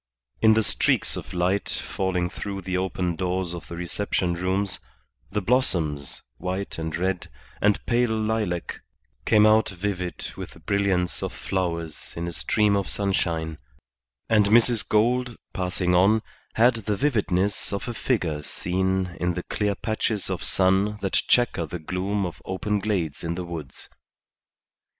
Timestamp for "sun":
20.43-20.97